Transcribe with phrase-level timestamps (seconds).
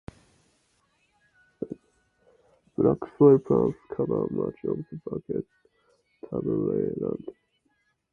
[2.75, 5.45] Black soil plains cover much of the Barkly
[6.27, 7.25] Tableland.